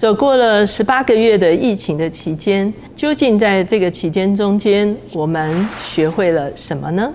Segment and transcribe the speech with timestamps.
[0.00, 7.12] 走过了十八个月的疫情的期间，究竟在这个期间中间，我们学会了什么呢？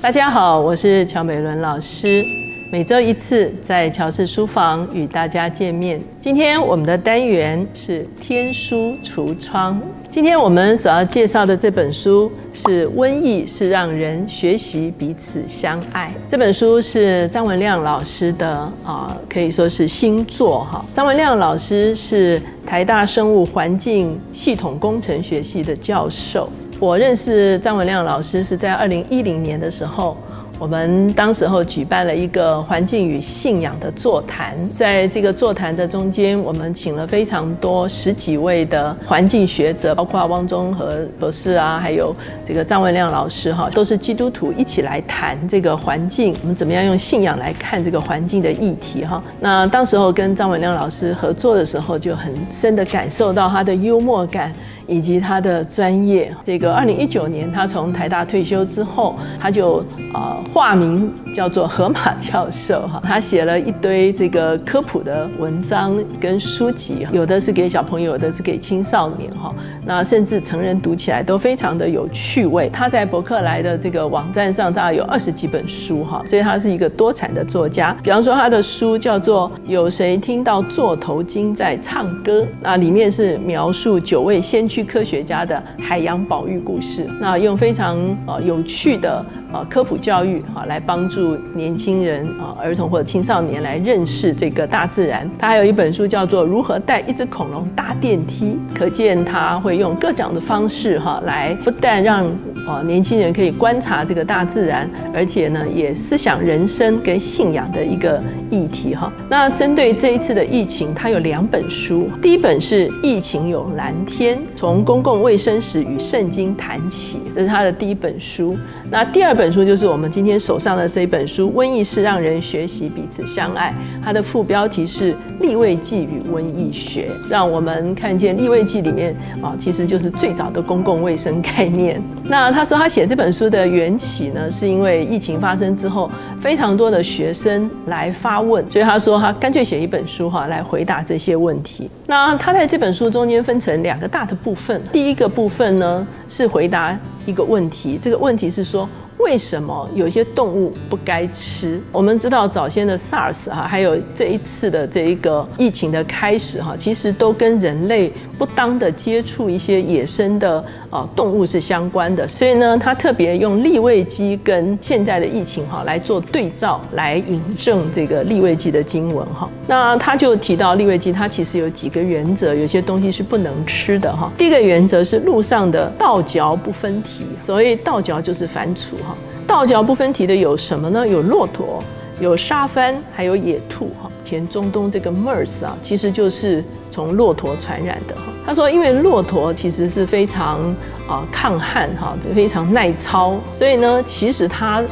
[0.00, 2.45] 大家好，我是乔美伦老师。
[2.68, 6.00] 每周一次在乔氏书房与大家见面。
[6.20, 9.80] 今天我们的单元是天书橱窗。
[10.10, 16.08] 今天我们所要介绍的这本书是《瘟疫是让人学习彼此相爱》。
[16.28, 18.52] 这本书是张文亮老师的
[18.84, 20.84] 啊，可以说是新作哈。
[20.92, 26.50] 张文亮老师是台大生物环境系统工程学系的教授。
[26.80, 30.16] 我认识张文亮老师是在二零一零年的时候。
[30.58, 42.16] 我们当时候举办了一个环境与信仰的座谈，在这个座谈的中间，我们请了非常多十几位的环境学者，包括汪中和博士啊，还有
[42.46, 49.22] 这个张文亮老师哈，都是基督徒一起来谈这个环境，我们怎么样用信仰来看这个环境的议题哈。
[49.38, 54.50] 那当时候跟张文亮老师合作的时候，就很深的感受到他的幽默感。
[54.86, 59.84] 以及他的专业，这个二零一九年他从台大退休之后，他就
[60.14, 69.52] 呃化名叫做河马教授哈，他写了一堆这个科普的文章跟书籍，有的是给小朋友，有的是给青少年哈，
[69.84, 72.70] 那甚至成人读起来都非常的有趣味。
[72.72, 77.96] 他在博客来的这个网站上大概有二十几本书哈，所以他是一个多产的作家。
[78.02, 84.75] 比方说他的书叫做《有谁听到座头鲸在唱歌》，那里面是描述九位先驱。
[84.84, 87.96] 科学家的海洋保育故事，那用非常
[88.26, 89.24] 呃有趣的。
[89.52, 95.30] 啊，科普教育啊，来帮助年轻人啊、儿童或者青少年来认识这个大自然。
[95.38, 102.26] 他还有一本书叫做《如何带一只恐龙搭电梯》，可见他会用各种的方式哈，来不但让
[102.66, 108.20] 啊年轻人可以观察这个大自然，而且呢，也思想人生跟信仰的一个
[108.50, 109.12] 议题哈。
[109.28, 118.56] 那针对这一次的疫情，他有两本书，第一本是《疫情有蓝天：从公共卫生史与圣经谈起》，这是他的第一本书。
[118.88, 123.70] 那第二本书就是我们今天手上的这一本书《瘟疫是让人学习彼此相爱》，
[124.04, 132.00] 它的副标题是《立位记与瘟疫学》，让我们看见立位记里面啊，其实就是最早的公共卫生概念。
[132.22, 136.08] 那他说他写这本书的缘起呢，是因为疫情发生之后，
[136.40, 141.88] 非常多的学生来发他问，所以他说他干脆写一本书哈，来回答这些问题。
[142.06, 146.94] 那他在这本书中间分成两个大的部分，第一个部分呢是回答。
[147.24, 148.88] 一个问题，这个问题是说，
[149.18, 151.80] 为什么有些动物不该吃？
[151.90, 160.64] 我们知道早先的 SARS 哈，还有这一次的这一个疫情的开始哈，其实都跟人类不当的接触一些野生的。
[160.88, 169.50] 啊，动物是相关的，所以呢，他特别用利位机跟现在的疫情哈来做对照，来引证这个利位机的经文哈。
[169.66, 174.30] 那他就提到利位机，它其实有几个原则，有些东西是不能吃的哈。
[174.38, 179.14] 第一个原则是路上的倒嚼不分蹄，所谓倒嚼就是反刍哈。
[179.44, 181.06] 倒嚼不分蹄的有什么呢？
[181.06, 181.82] 有骆驼。
[182.20, 184.10] 有沙帆，还有野兔哈。
[184.24, 188.22] 前中东这个 MERS 啊，其实就是从骆驼传染的哈。
[188.44, 190.60] 他说，因为骆驼其实是非常
[191.08, 194.82] 啊抗旱哈，非常耐操，所以呢，其实它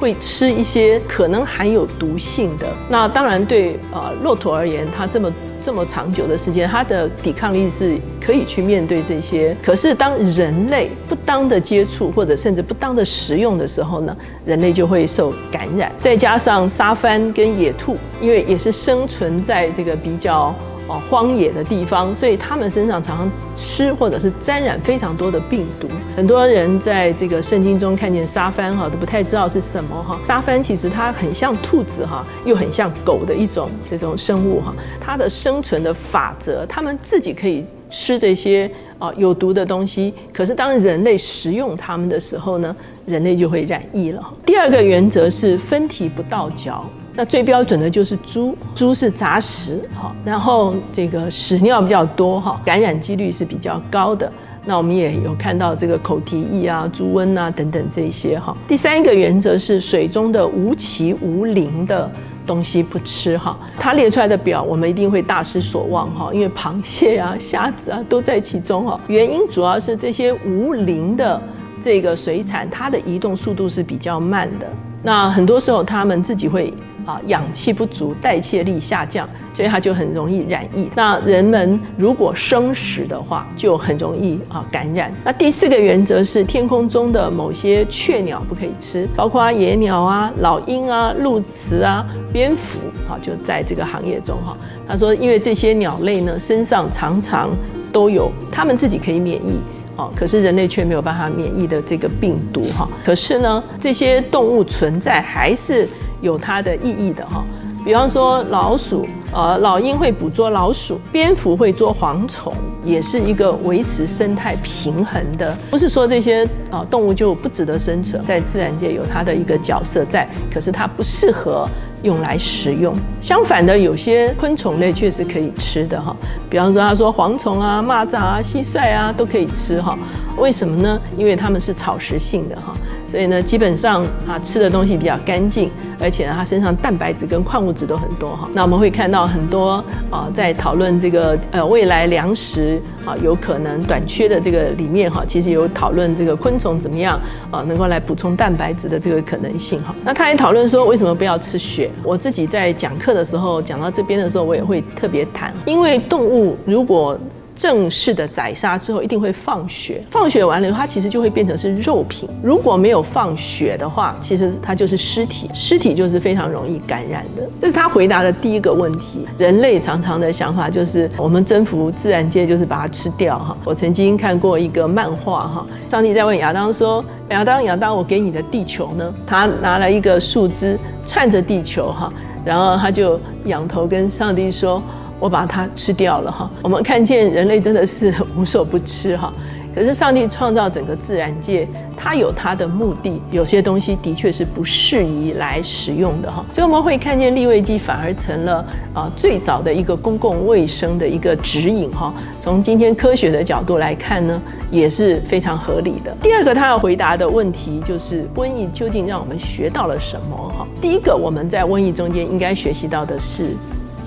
[0.00, 2.66] 会吃一些可能含有毒性的。
[2.88, 5.32] 那当然对啊骆驼而言，它这么。
[5.64, 9.56] 这么长久的时间，它的抵抗力是可以去面对这些。
[9.62, 15.90] 可是当人类不当的接触或者甚至不当的食用的时候呢，人类就会受感染。
[16.00, 20.54] 再加上沙帆跟野兔，因为也是生存在这个比较。
[20.88, 25.86] 哦，荒野的地方，所以他们身上常常吃或者是沾染非常多的病毒。
[26.16, 30.18] 很多人在这个圣经中看见沙帆哈，都不太知道是什么哈。
[30.26, 34.74] 沙帆其实它很像兔子哈，又很像狗的一种这种生物哈。
[35.00, 42.74] 它的生存的法则，它们自己可以吃这些啊有毒的东西，可是当人类食用它们的时候呢，
[43.06, 44.22] 人类就会染疫了。
[44.44, 46.84] 第二个原则是分体不倒嚼。
[47.14, 54.30] 那最标准的就是猪，猪是杂食，哈，然后这个屎尿比较多，哈，感染几率是比较高的。
[54.64, 58.56] 那我们也有看到这个口蹄疫啊、猪瘟啊等等这些，哈。
[58.66, 62.10] 第三个原则是水中的无鳍无鳞的
[62.46, 63.58] 东西不吃，哈。
[63.78, 68.98] 它列出来的表，我们一定会大失所望，哈，因为螃蟹啊、 虾子啊都在其中，哈。
[69.08, 71.42] 原因主要是这些无鳞的。
[71.84, 74.66] 这个水产，它的移动速度是比较慢的。
[75.02, 76.72] 那很多时候，它们自己会
[77.04, 80.88] 啊氧气不足，代谢力下降，所以它就很容易染疫。
[80.94, 85.12] 那人们如果生食的话，就很容易啊感染。
[85.24, 92.78] 那第四个原则是，天空中的某些雀鸟不可以吃，包括野鸟啊、老鹰啊、鸬鹚啊、蝙蝠
[93.08, 94.56] 啊，就在这个行业中哈。
[94.88, 97.50] 他说，因为这些鸟类呢，身上常常
[97.92, 99.58] 都有它们自己可以免疫。
[99.94, 102.88] 哦，可是人类却没有办法免疫的这个病毒哈。
[103.04, 105.86] 可是呢，这些动物存在还是
[106.22, 107.44] 有它的意义的哈。
[107.84, 112.54] 比方说老鼠，呃，老鹰会捕捉老鼠，蝙蝠会捉蝗虫，
[112.84, 115.54] 也是一个维持生态平衡的。
[115.70, 121.68] 不是说这些啊动物就不值得生存，在自然界有它的一个角色在，可是它不适合。
[122.02, 122.92] 用来食用。
[123.20, 126.16] 相反的，有些昆虫类确实可以吃的哈，
[126.50, 129.96] 比方说他说蝗虫啊、蚂蚱啊、蟋蟀啊都可以吃哈。
[130.36, 131.00] 为什么呢？
[131.16, 132.74] 因为它们是草食性的哈。
[133.12, 135.70] 所以呢，基本上啊，吃的东西比较干净，
[136.00, 138.48] 而且呢，它身上蛋白质跟矿物质都很多哈。
[138.54, 147.20] 那我们会看到很多啊，在讨论这个呃未来粮食啊有可能短缺的这个里面哈，其实有讨论这个昆虫怎么样
[147.50, 149.94] 啊能够来补充蛋白质的这个可能性哈。
[150.02, 151.90] 那他也讨论说为什么不要吃血？
[152.02, 157.18] 我自己在讲课的时候讲到这边的时候，我也会特别谈，因为动物如果
[157.54, 162.28] 正式的宰杀之后一定会放血，放血完了它其实就会变成是肉品。
[162.42, 167.42] 如果没有放血的话，其实它就是尸体，尸体就是非常容易感染的。
[167.60, 169.26] 这是他回答的第一个问题。
[169.38, 173.56] 人类常常的想法就是我们征服自然界就是把它吃掉哈。
[173.64, 182.12] 我曾经看过一个漫画哈，上帝在问亚当说：“亚当，亚当，我给你的地球呢？”他拿了一个树枝串着地球哈，
[182.44, 184.82] 然后他就仰头跟上帝说。
[185.22, 186.50] 我把它吃掉了哈。
[186.64, 189.32] 我们看见人类真的是无所不吃哈。
[189.74, 191.66] 可是上帝创造整个自然界，
[191.96, 193.22] 他有他的目的。
[193.30, 196.44] 有些东西的确是不适宜来使用的哈。
[196.50, 202.12] 所以我们会看见利未记反而成了啊最早的一个公共卫生的一个指引哈。
[202.40, 206.14] 从今天科学的角度来看呢，也是非常合理的。
[206.20, 210.66] 第二个他要回答的问题就是瘟疫究竟让我们学到了什么哈？
[210.82, 213.56] 第一个我们在瘟疫中间应该学习到的是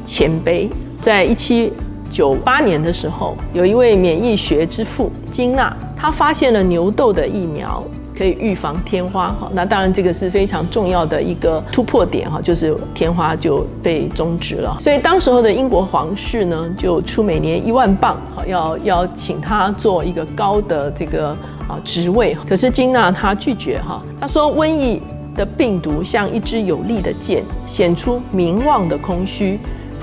[0.06, 0.69] 谦卑。
[1.05, 1.71] 在一七
[2.11, 7.83] 九八年的时候，有一位免疫学之父金纳，他发现了牛痘的疫苗
[8.17, 9.27] 可以预防天花。
[9.27, 14.75] 哈，那当然这个是非常重要的一个突破点哈，就是天花就被终止了。
[14.81, 21.29] 所以当时候的英国皇室呢，就出每年一万镑，哈，要要请他做一个高的这个
[21.67, 22.35] 啊职位。
[22.49, 24.99] 可是金纳他拒绝哈，他说瘟疫
[25.35, 29.59] 的病毒像一支有力的剑，显出名望的空虚。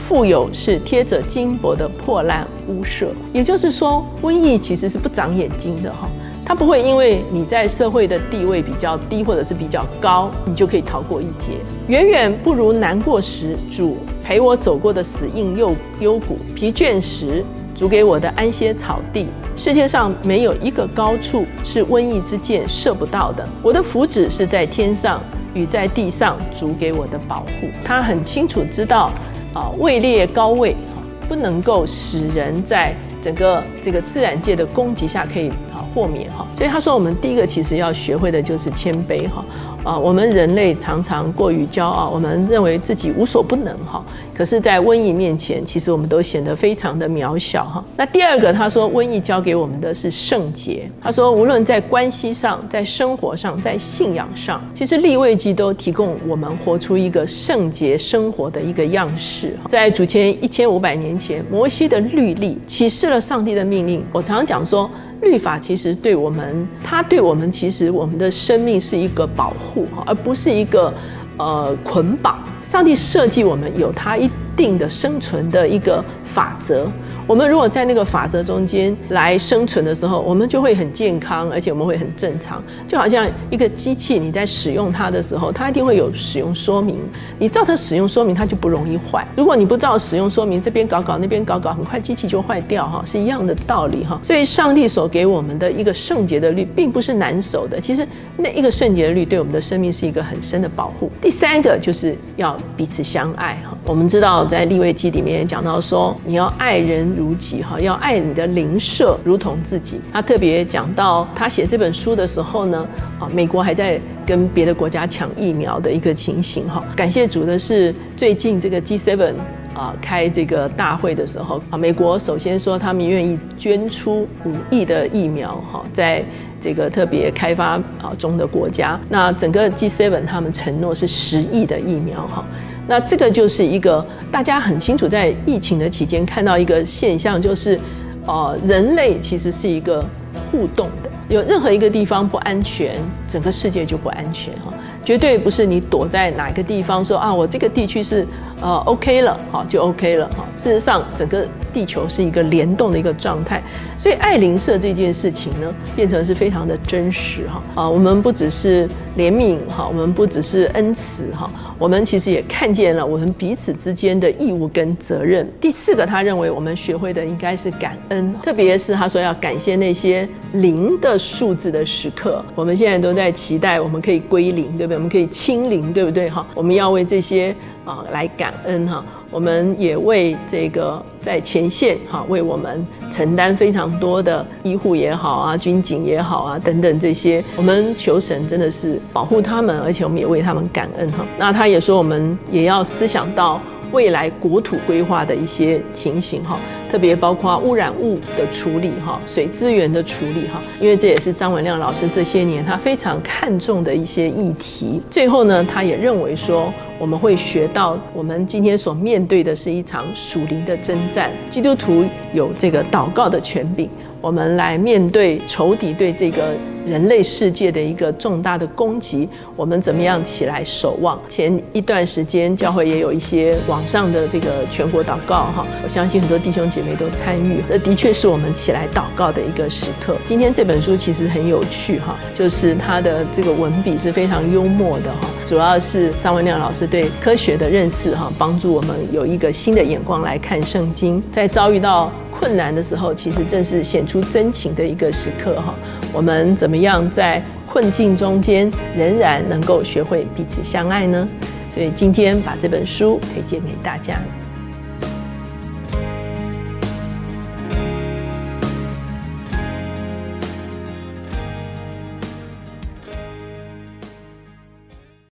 [0.08, 6.08] 富有是贴着金箔的破烂屋舍，也就是说，瘟疫其实是不长眼睛的哈，
[6.44, 11.52] 它不会因为你在社会的地位比较低或者是比较高，你就可以逃过一劫。
[11.88, 17.44] 远远不如难过时主陪我走过的死硬又幽谷，疲倦时
[17.75, 19.26] 主给我的安歇草地。
[19.56, 23.49] 世界上没有一个高处是瘟疫之箭射不到的。
[23.62, 25.20] 我的福祉是在天上
[25.54, 27.69] 与在地上主给我的保护。
[27.84, 29.10] 他很清楚知道。
[29.54, 36.46] 啊，位列高位哈，不能够使人在整个这个自然界的攻击下可以啊豁免哈。
[36.54, 39.44] 所以他说，我们第一个其实要学会的就是谦卑哈。
[39.84, 44.05] 啊，我们人类常常过于骄傲，我们认为自己无所不能哈。
[44.32, 47.84] 可是，在瘟疫面前，其实我们都显得非常的渺小哈。
[47.96, 50.88] 那第二个，他说，瘟疫教给我们的是圣洁。
[51.02, 59.57] 他说，无论在关系上、在生活上、在信仰上，其实立位记都提供我们活出一个圣洁生活的一个样式。
[59.68, 64.04] 在主前一千五百年前，摩西的律例启示了上帝的命令。
[64.12, 64.88] 我常常讲说。
[65.23, 70.93] 律法其实对我们，它对我们其实我们的生命是一个保护，而不是一个
[71.38, 72.38] 呃捆绑。
[72.67, 76.91] 上帝设计我们有它一定的生存的一个法则。
[77.33, 82.62] 我们如果在那个法则中间来生存的时候，我们就会很健康，而且我们会很正常。
[82.87, 86.99] 就好像一个机器，你在使用它的时候，它一定会有使用说明。
[87.39, 89.27] 你照它使用说明，它就不容易坏。
[89.35, 94.21] 如果你不照使用说明，这边搞搞，那边搞搞，很快机器就坏掉哈，是一样的道理哈。
[94.23, 97.81] 所以，上帝所给我们的一个圣洁的律，并不是难守的。
[97.81, 101.11] 其实，那一个圣洁的律对我们的生命是一个很深的保护。
[101.23, 103.75] 第三个就是要彼此相爱哈。
[103.87, 107.22] 我们知道在立位记里面讲到说，你要爱人。
[107.23, 110.00] 如己哈，要爱你的邻舍如同自己。
[110.12, 112.85] 他特别讲到他写这本书的时候呢，
[113.21, 116.83] 啊，美国还在跟别的国家抢疫苗的一个情形哈。
[116.97, 119.35] 感谢主的是，最近这个 G7
[119.73, 126.25] 啊开这个大会的时候啊，美国首先说他们愿意捐出五亿的疫苗哈，在
[126.61, 128.99] 这个特别开发啊中的国家。
[129.09, 132.45] 那整个 G7 他们承诺是十亿的疫苗哈。
[132.87, 137.79] 那这个就是一个大家很清楚，在疫情的期间看到一个现象，就是
[138.27, 140.05] 呃，人类其实是一个
[140.51, 141.11] 互动的。
[141.29, 142.97] 有任何一个地方不安全，
[143.29, 144.73] 整个世界就不安全哈。
[145.05, 148.27] 绝对不是你躲在哪个地方说啊，我这个地区是
[148.61, 150.45] 呃 OK 了，好就 OK 了哈。
[150.59, 153.62] 事实上，整个地球是一个联动的一个状态，
[153.99, 157.62] 所以爱邻舍这件事情呢，变成是非常的真实哈。
[157.83, 165.49] 啊，我们不只是怜悯哈，我们不只是恩慈哈，我们其实也看见了我们彼此之间的义务跟责任。
[165.61, 172.45] 第四个，他认为我们学会的应该是感恩，特别是他说要感谢那些零的数字的时刻。
[172.55, 174.97] 我们现在都在期待我们可以归零，对不对？
[174.97, 176.29] 我们可以清零，对不对？
[176.29, 179.05] 哈，我们要为这些啊来感恩哈。
[179.31, 191.25] 我们也为这个在前线哈，为我们承担非常多的医护也好啊，军警也好啊等等这些，我们求神真的是保护他们，而且我们也为他们感恩哈。
[191.38, 193.61] 那他也说，我们也要思想到
[193.92, 196.58] 未来国土规划的一些情形哈。
[196.90, 205.00] 特别包括污染物的处理哈，水资源的处理哈，因为这也是张文亮老师这些年他非常看重的一些议题。
[205.11, 213.88] 最后呢，他也认为说，我们会学到我们今天所面对的是一场属灵的征战，基督徒有这个祷告的权柄。
[214.23, 216.55] 我们来面对仇敌对这个
[216.87, 221.19] 人类世界的一个重大的攻击，我们怎么样起来守望？
[221.29, 230.17] 前一段时间教会也有一些网上的这个全国祷告哈，我相信很多弟兄姐妹都参与，这的确是我们起来祷告的一个时刻。
[230.29, 242.12] 今天这本书其实很有趣哈，就是它的这个文笔是非常幽默的哈，主要是张文亮老师对科学的认识哈，帮助我们有一个新的眼光来看圣经，在遭遇到。
[242.42, 245.76] 困难的时候，其实正是显出真情的一个时刻哈。
[246.12, 251.28] 我们怎么样在困境中间仍然能够学会彼此相爱呢？
[251.72, 254.16] 所以今天把这本书推荐给大家。